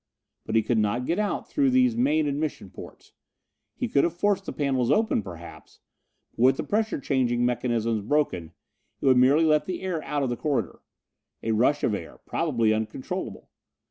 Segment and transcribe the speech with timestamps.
[0.47, 3.11] But he could not get out through these main admission portes.
[3.75, 5.79] He could have forced the panels open perhaps;
[6.31, 8.45] but with the pressure changing mechanisms broken,
[8.99, 10.81] it would merely let the air out of the corridor.
[11.43, 13.51] A rush of air, probably uncontrollable.